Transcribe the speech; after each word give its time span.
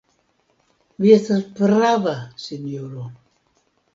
Vi 1.03 1.11
estas 1.17 1.43
prava, 1.59 2.15
sinjoro. 2.45 3.05